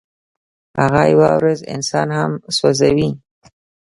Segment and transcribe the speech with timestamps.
[0.79, 3.09] هغه یوه ورځ انسان هم سوځوي.